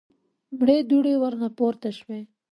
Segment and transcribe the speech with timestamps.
[0.57, 2.19] مړې دوړې ورنه پورته شوې.